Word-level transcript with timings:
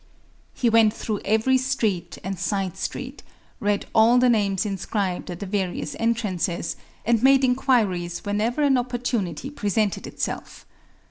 He 0.55 0.67
went 0.67 0.93
through 0.95 1.21
every 1.23 1.59
street 1.59 2.17
and 2.23 2.39
side 2.39 2.75
street, 2.75 3.21
read 3.59 3.85
all 3.93 4.17
the 4.17 4.29
names 4.29 4.65
inscribed 4.65 5.29
at 5.29 5.41
the 5.41 5.45
various 5.45 5.95
entrances, 5.99 6.75
and 7.05 7.21
made 7.21 7.43
inquiries 7.43 8.25
whenever 8.25 8.63
an 8.63 8.79
opportunity 8.79 9.51
presented 9.51 10.07
itself. 10.07 10.65